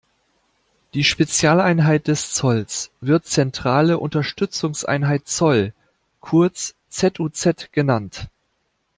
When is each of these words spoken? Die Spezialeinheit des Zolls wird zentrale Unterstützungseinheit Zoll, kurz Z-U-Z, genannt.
Die 0.95 1.03
Spezialeinheit 1.03 2.07
des 2.07 2.33
Zolls 2.33 2.89
wird 3.01 3.27
zentrale 3.27 3.99
Unterstützungseinheit 3.99 5.27
Zoll, 5.27 5.73
kurz 6.21 6.73
Z-U-Z, 6.89 7.69
genannt. 7.71 8.27